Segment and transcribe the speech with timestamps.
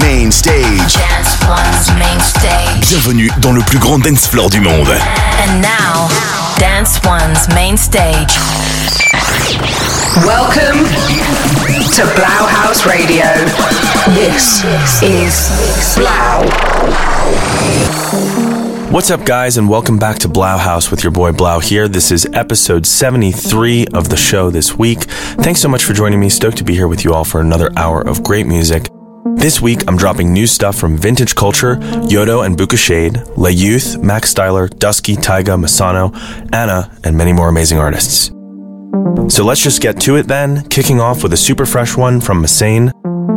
[0.00, 0.94] Main Stage.
[0.94, 2.88] Dance One's main stage.
[2.88, 4.88] Bienvenue dans le plus grand dance floor du monde.
[4.88, 6.08] And now,
[6.58, 8.38] Dance One's main stage.
[10.24, 13.24] Welcome to 3LAU House Radio.
[14.14, 14.64] This
[15.02, 15.50] is
[15.94, 16.48] 3LAU.
[18.90, 21.88] What's up, guys, and welcome back to 3LAU House with your boy 3LAU here.
[21.88, 25.02] This is episode 73 of the show this week.
[25.02, 26.30] Thanks so much for joining me.
[26.30, 28.88] Stoked to be here with you all for another hour of great music.
[29.42, 31.74] This week, I'm dropping new stuff from Vintage Culture,
[32.06, 36.14] Yodo and Booka Shade, Le Youth, Max Styler, Dusky, Taiga, Massano,
[36.54, 38.28] Anna, and many more amazing artists.
[39.26, 42.40] So let's just get to it then, kicking off with a super fresh one from
[42.40, 42.92] Masane.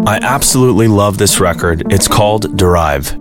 [0.05, 1.91] I absolutely love this record.
[1.91, 3.18] It's called Derive.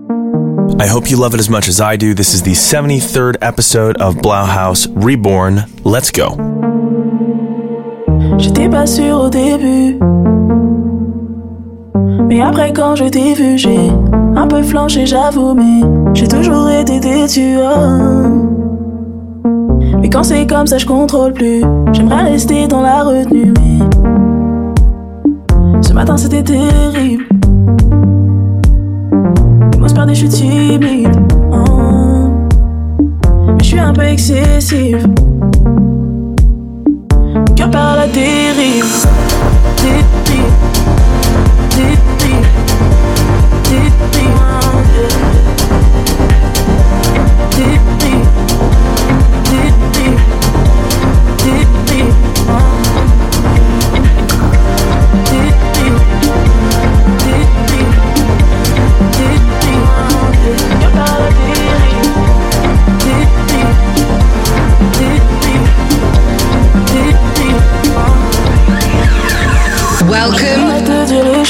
[0.79, 2.13] I hope you love it as much as I do.
[2.13, 5.65] This is the 73rd episode of 3LAU House Reborn.
[5.85, 6.37] Let's go.
[8.37, 9.99] J'étais pas sûr au début.
[12.29, 13.91] Mais après, quand je t'ai vu, j'ai
[14.37, 15.55] un peu flanché, j'avoue.
[15.55, 15.81] Mais
[16.15, 17.57] j'ai toujours été déçu.
[17.59, 18.29] oh.
[20.01, 21.63] Mais quand c'est comme ça, je contrôle plus.
[21.93, 23.53] J'aimerais rester dans la retenue.
[23.59, 23.81] Mais
[25.83, 27.27] ce matin, c'était terrible.
[29.79, 31.17] Mots se et je suis timide.
[31.53, 32.31] oh.
[33.47, 35.07] Mais je suis un peu excessive.
[37.57, 38.07] Cœur part à la.
[38.07, 39.07] Dérive.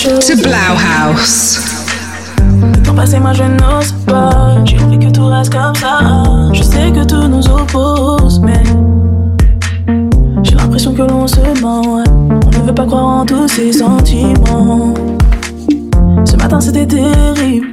[0.05, 1.59] To Blau House.
[2.85, 4.63] Temps passé, moi je n'ose pas.
[4.67, 6.01] J'ai envie que tout reste comme ça.
[6.53, 8.63] Je sais que tout nous oppose, mais
[10.43, 12.03] j'ai l'impression que l'on se ment.
[12.05, 14.93] On ne veut pas croire en tous ces sentiments.
[16.27, 17.69] Ce matin c'était terrible.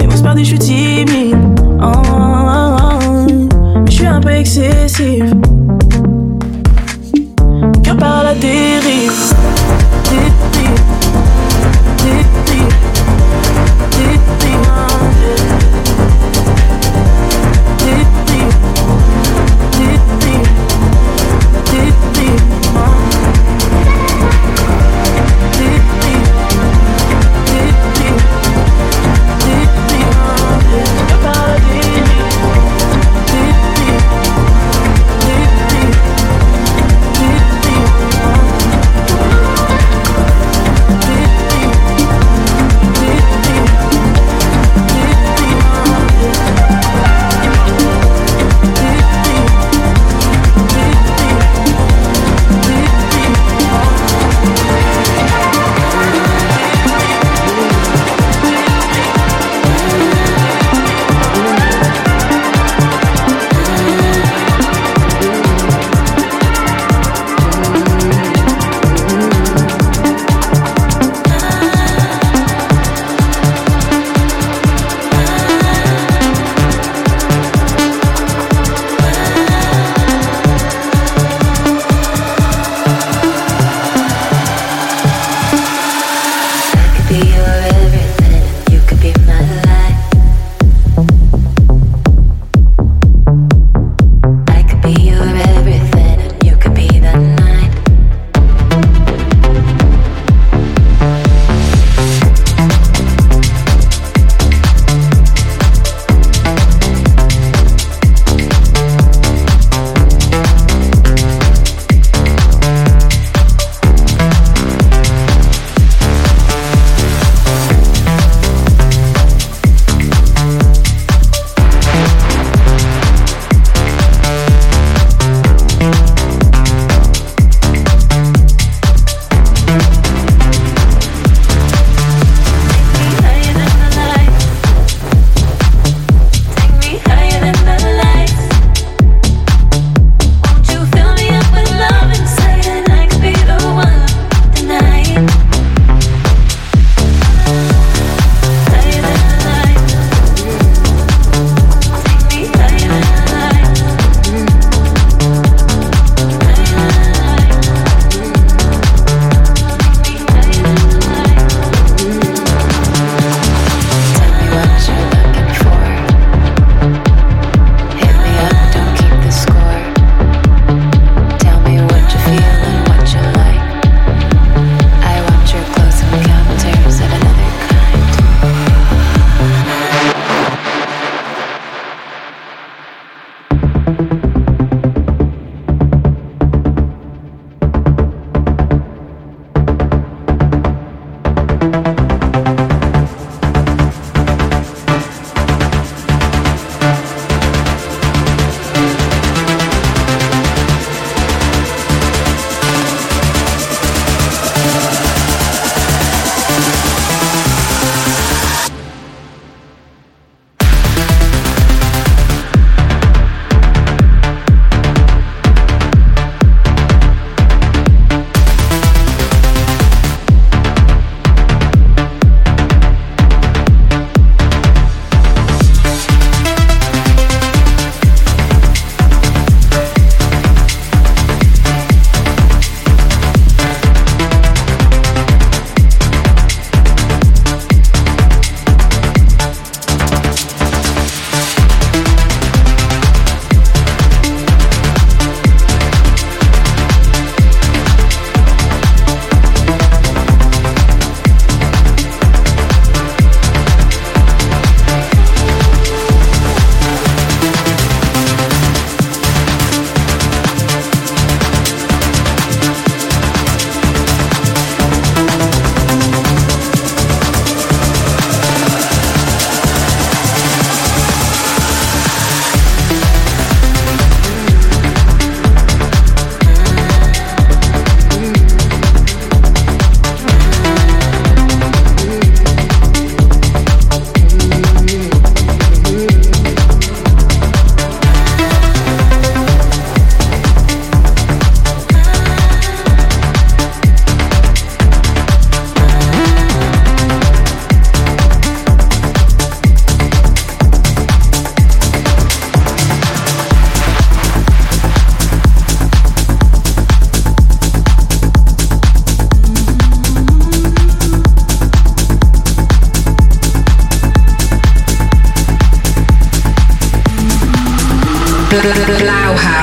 [0.00, 1.36] Les mots se perdent je suis timide.
[1.82, 1.92] Oh.
[3.84, 5.34] Mais je suis un peu excessive.
[7.50, 8.18] Mon cœur part.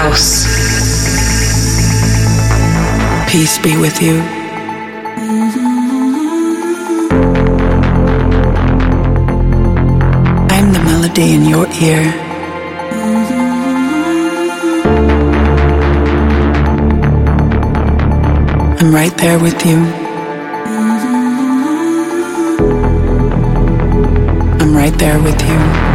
[0.06, 0.46] Blauhaus.
[3.28, 4.20] Peace be with you.
[10.56, 12.04] I'm the melody in your ear.
[18.80, 19.78] I'm right there with you.
[24.62, 25.95] I'm right there with you.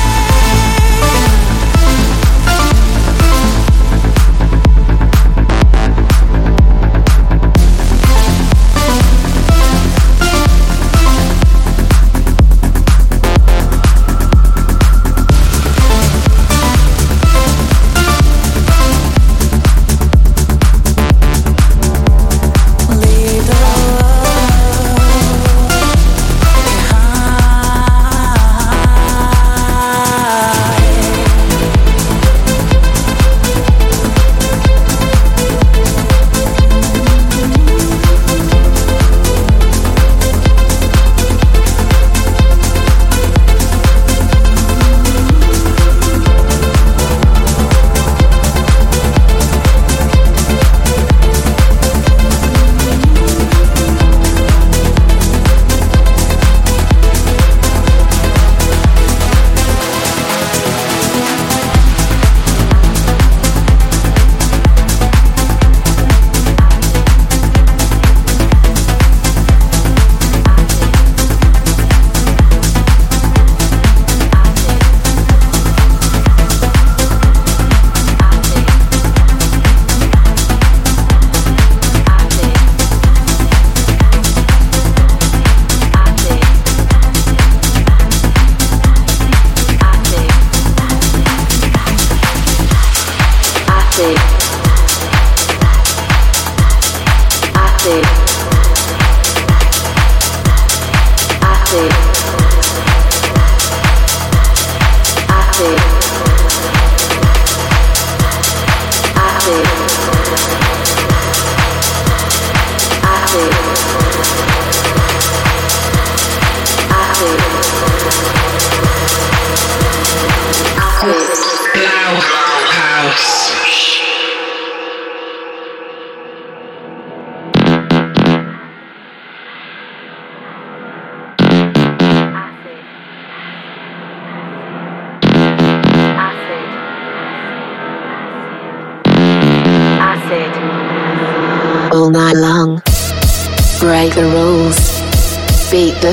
[101.71, 102.11] The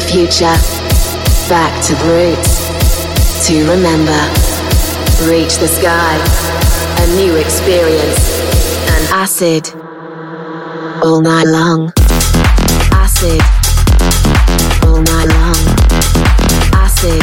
[0.08, 0.56] future,
[1.50, 4.16] back to the roots, to remember,
[5.28, 6.16] reach the sky,
[7.02, 8.40] a new experience,
[8.88, 9.68] and acid,
[11.04, 11.92] all night long,
[12.92, 13.40] acid,
[14.88, 15.60] all night long,
[16.72, 17.22] acid,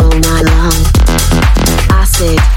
[0.00, 0.72] all night long,
[1.90, 2.53] acid,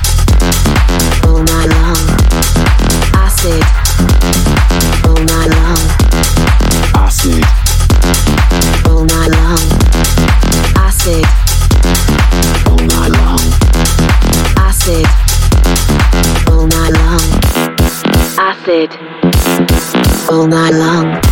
[20.30, 21.27] All night long.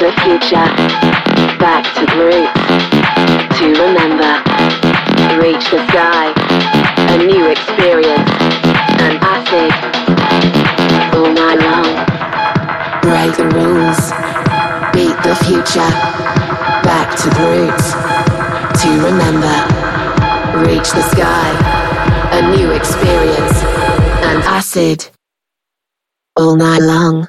[0.00, 0.64] The future,
[1.60, 2.56] back to the roots,
[3.58, 4.32] to remember,
[5.36, 6.32] reach the sky,
[7.12, 8.30] a new experience,
[9.04, 9.70] an acid,
[11.14, 11.92] all night long.
[13.02, 14.00] Break the rules,
[14.94, 15.92] beat the future,
[16.82, 17.92] back to the roots,
[18.80, 19.54] to remember,
[20.66, 21.50] reach the sky,
[22.32, 23.62] a new experience,
[24.24, 25.10] an acid,
[26.36, 27.28] all night long.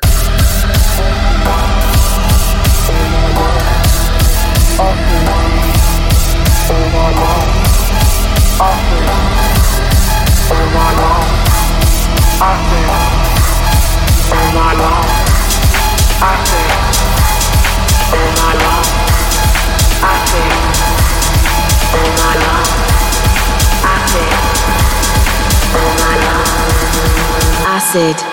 [27.93, 28.30] Acid.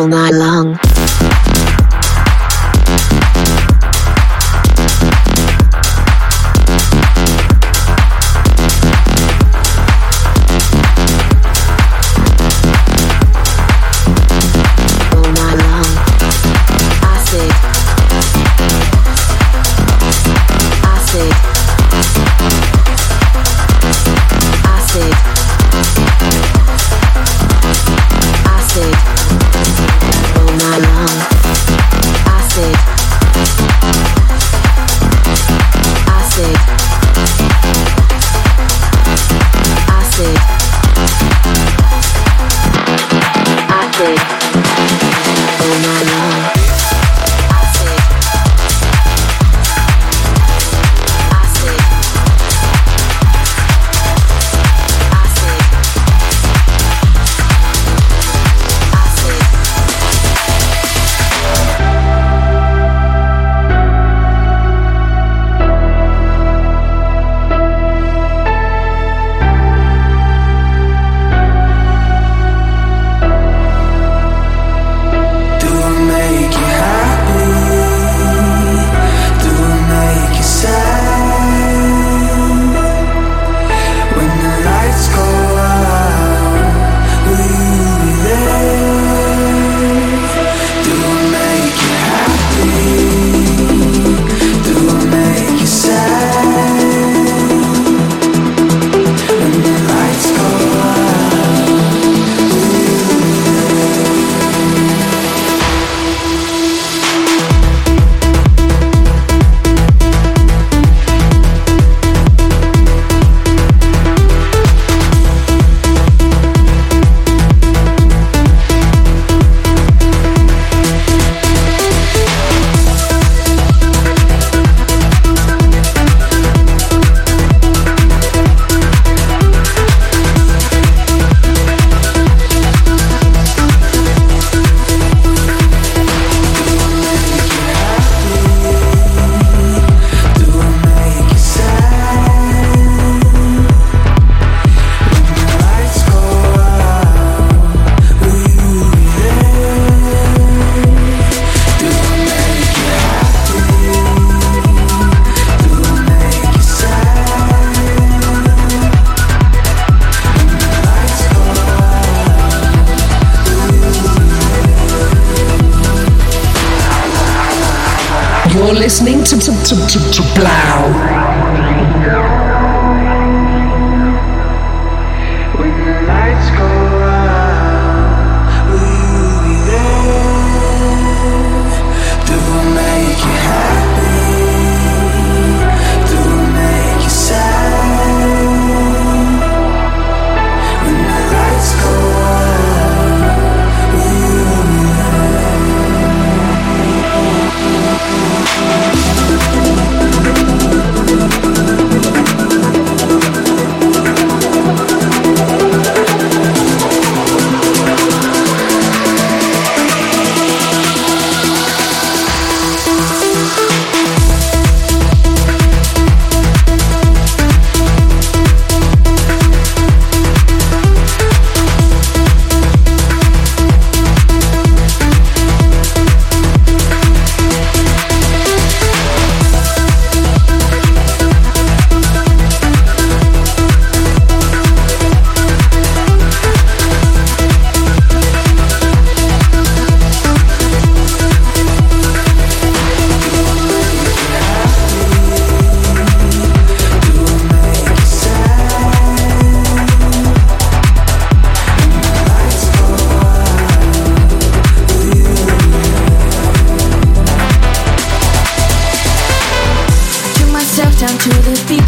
[0.00, 0.89] all night long.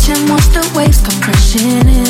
[0.03, 2.02] watching, watch the waves come crashing in.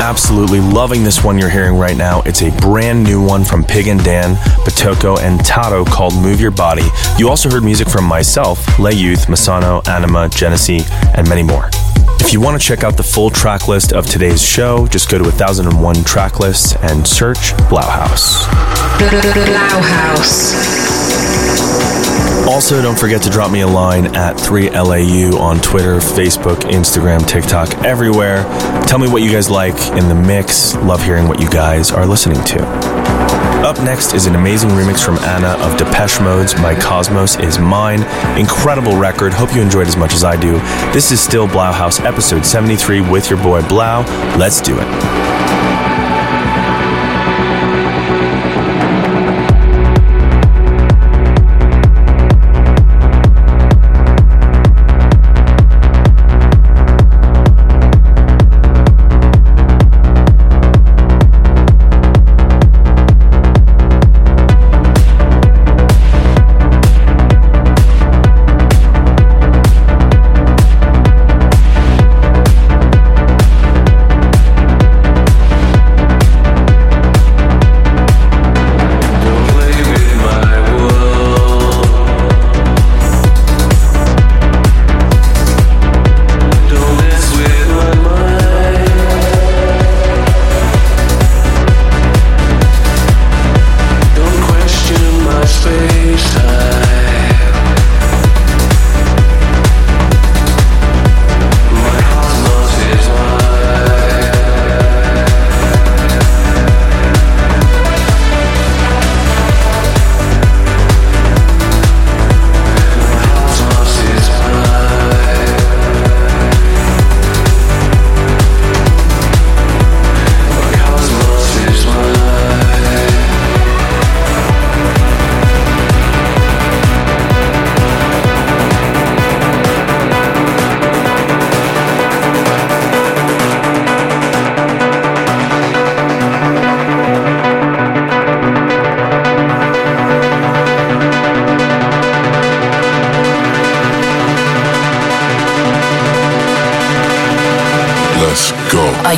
[0.00, 2.22] Absolutely loving this one you're hearing right now.
[2.22, 4.34] It's a brand new one from Pig and Dan,
[4.64, 6.88] Batoko, and Tato called Move Your Body.
[7.18, 10.80] You also heard music from myself, Lay Youth, Massano, Anima, Genesee,
[11.14, 11.70] and many more.
[12.20, 15.18] If you want to check out the full track list of today's show, just go
[15.18, 18.44] to 1001 track lists and search Blauhaus.
[18.98, 20.52] Blauhaus.
[22.48, 27.84] Also, don't forget to drop me a line at 3LAU on Twitter, Facebook, Instagram, TikTok,
[27.84, 28.42] everywhere.
[28.86, 30.74] Tell me what you guys like in the mix.
[30.76, 32.62] Love hearing what you guys are listening to.
[33.62, 38.02] Up next is an amazing remix from Anna of Depeche Mode's My Cosmos Is Mine.
[38.36, 39.32] Incredible record.
[39.32, 40.54] Hope you enjoyed as much as I do.
[40.92, 44.04] This is still Blauhaus episode 73 with your boy 3LAU.
[44.36, 45.51] Let's do it.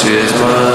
[0.00, 0.69] Cosmos is mine.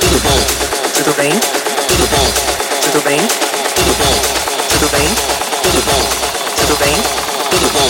[0.00, 0.38] Tudo bom?
[0.94, 1.30] Tudo bem?
[1.88, 2.26] Tudo bom?
[2.82, 3.18] Tudo bem?
[3.74, 4.14] Tudo bom?
[4.68, 5.08] Tudo bem?
[5.62, 6.02] Tudo bom?
[6.56, 6.94] Tudo bem?
[7.50, 7.88] Tudo bom?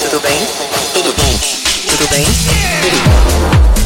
[0.00, 0.46] Tudo bem?
[0.92, 1.38] Tudo bom?
[1.88, 2.24] Tudo bem?
[2.26, 2.98] Tudo
[3.78, 3.83] bom?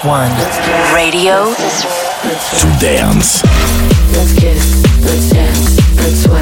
[0.00, 0.32] One.
[0.92, 3.42] Radio to dance.
[4.12, 6.41] Let's kiss, let's dance, let's sweat.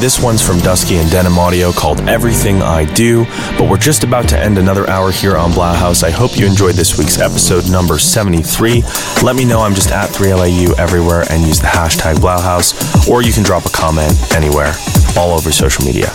[0.00, 3.26] This one's from Dusky and Denim Audio called Everything I Do.
[3.58, 6.02] But we're just about to end another hour here on Blauhaus.
[6.02, 8.82] I hope you enjoyed this week's episode number 73.
[9.22, 13.30] Let me know I'm just at 3LAU everywhere and use the hashtag Blauhaus, or you
[13.30, 14.72] can drop a comment anywhere,
[15.18, 16.08] all over social media.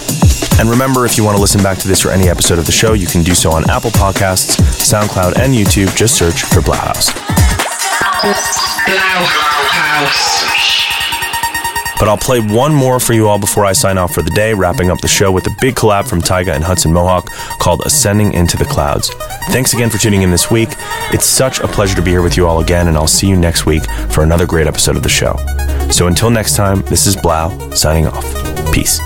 [0.57, 2.71] And remember, if you want to listen back to this or any episode of the
[2.71, 5.95] show, you can do so on Apple Podcasts, SoundCloud, and YouTube.
[5.95, 7.13] Just search for Blauhaus.
[11.99, 14.53] But I'll play one more for you all before I sign off for the day,
[14.53, 17.29] wrapping up the show with a big collab from Tiga and Hudson Mohawke
[17.59, 19.09] called Ascending into the Clouds.
[19.49, 20.69] Thanks again for tuning in this week.
[21.13, 23.37] It's such a pleasure to be here with you all again, and I'll see you
[23.37, 25.35] next week for another great episode of the show.
[25.91, 28.23] So until next time, this is 3LAU signing off.
[28.73, 28.99] Peace.